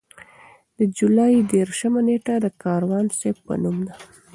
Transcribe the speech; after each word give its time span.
د 0.77 0.79
جولای 0.97 1.33
دېرشمه 1.53 2.01
نېټه 2.07 2.35
د 2.41 2.47
کاروان 2.63 3.05
صیب 3.19 3.35
په 3.45 3.53
نوم 3.61 3.77
ده. 3.87 3.95